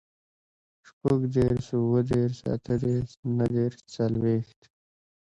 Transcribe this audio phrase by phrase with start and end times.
[0.87, 4.59] شپوږدېرس, اوهدېرس, اتهدېرس, نهدېرس, څلوېښت